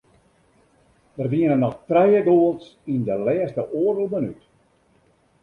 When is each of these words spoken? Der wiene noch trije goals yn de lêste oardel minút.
Der 1.17 1.29
wiene 1.33 1.57
noch 1.63 1.75
trije 1.89 2.21
goals 2.29 2.65
yn 2.93 3.01
de 3.07 3.15
lêste 3.25 3.61
oardel 3.79 4.07
minút. 4.13 4.43